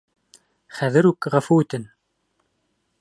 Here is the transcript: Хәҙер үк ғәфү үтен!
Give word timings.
Хәҙер 0.77 1.09
үк 1.09 1.27
ғәфү 1.35 1.59
үтен! 1.65 1.85